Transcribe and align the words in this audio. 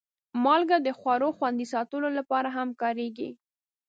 مالګه 0.43 0.77
د 0.81 0.87
خوړو 0.99 1.29
خوندي 1.37 1.65
ساتلو 1.73 2.09
لپاره 2.17 2.49
هم 2.57 2.69
کارېږي. 2.81 3.29